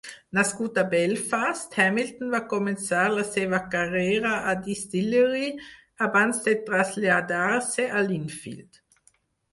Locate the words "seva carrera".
3.27-4.33